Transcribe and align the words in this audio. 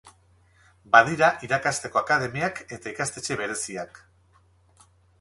Badira 0.95 1.29
irakasteko 1.49 2.03
akademiak 2.03 2.65
eta 2.79 2.95
ikastetxe 2.97 3.41
bereziak. 3.45 4.05